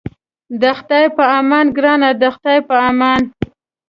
د 0.61 0.63
خدای 0.77 1.05
په 1.17 1.23
امان 1.39 1.65
ګرانه 1.77 2.09
د 2.21 2.23
خدای 2.35 2.59
په 2.69 2.75
امان. 2.89 3.21